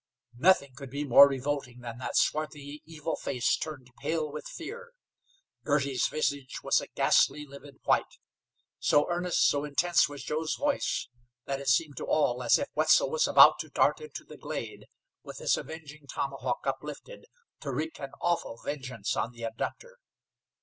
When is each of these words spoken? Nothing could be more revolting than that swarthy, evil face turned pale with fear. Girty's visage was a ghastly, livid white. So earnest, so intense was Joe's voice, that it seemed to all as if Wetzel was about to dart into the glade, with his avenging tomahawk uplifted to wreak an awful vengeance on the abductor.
Nothing 0.39 0.73
could 0.75 0.89
be 0.89 1.03
more 1.03 1.29
revolting 1.29 1.81
than 1.81 1.99
that 1.99 2.17
swarthy, 2.17 2.81
evil 2.87 3.15
face 3.15 3.55
turned 3.55 3.91
pale 3.99 4.31
with 4.31 4.47
fear. 4.47 4.93
Girty's 5.63 6.07
visage 6.07 6.63
was 6.63 6.81
a 6.81 6.87
ghastly, 6.87 7.45
livid 7.45 7.75
white. 7.83 8.17
So 8.79 9.05
earnest, 9.11 9.47
so 9.47 9.63
intense 9.63 10.09
was 10.09 10.23
Joe's 10.23 10.55
voice, 10.55 11.07
that 11.45 11.59
it 11.61 11.67
seemed 11.69 11.97
to 11.97 12.05
all 12.07 12.41
as 12.41 12.57
if 12.57 12.67
Wetzel 12.73 13.11
was 13.11 13.27
about 13.27 13.59
to 13.59 13.69
dart 13.69 14.01
into 14.01 14.23
the 14.23 14.37
glade, 14.37 14.87
with 15.21 15.37
his 15.37 15.55
avenging 15.55 16.07
tomahawk 16.07 16.65
uplifted 16.65 17.27
to 17.59 17.71
wreak 17.71 17.99
an 17.99 18.13
awful 18.21 18.57
vengeance 18.57 19.15
on 19.15 19.33
the 19.33 19.43
abductor. 19.43 19.97